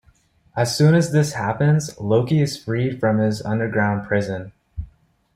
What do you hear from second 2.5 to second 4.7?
freed from his underground prison.